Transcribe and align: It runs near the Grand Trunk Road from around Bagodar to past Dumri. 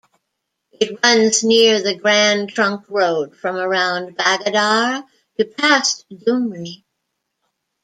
It 0.71 0.97
runs 1.03 1.43
near 1.43 1.79
the 1.79 1.93
Grand 1.93 2.49
Trunk 2.49 2.85
Road 2.89 3.37
from 3.37 3.55
around 3.55 4.17
Bagodar 4.17 5.05
to 5.37 5.45
past 5.45 6.05
Dumri. 6.11 6.83